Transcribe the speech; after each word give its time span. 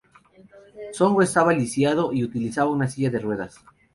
Songo 0.93 1.21
estaba 1.21 1.53
lisiado 1.53 2.11
y 2.11 2.23
utilizaba 2.23 2.71
una 2.71 2.87
silla 2.89 3.11
de 3.11 3.19
ruedas. 3.19 3.63